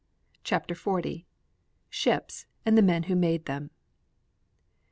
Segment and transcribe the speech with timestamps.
[0.43, 1.17] CHAPTER XL
[1.91, 3.69] SHIPS AND THE MEN WHO MADE THEM.